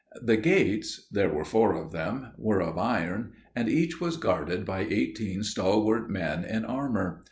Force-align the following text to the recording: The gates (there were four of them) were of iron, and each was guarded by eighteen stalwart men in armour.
The 0.19 0.35
gates 0.35 1.05
(there 1.11 1.29
were 1.31 1.45
four 1.45 1.75
of 1.75 1.91
them) 1.91 2.31
were 2.35 2.59
of 2.59 2.75
iron, 2.79 3.33
and 3.55 3.69
each 3.69 4.01
was 4.01 4.17
guarded 4.17 4.65
by 4.65 4.79
eighteen 4.89 5.43
stalwart 5.43 6.09
men 6.09 6.43
in 6.43 6.65
armour. 6.65 7.19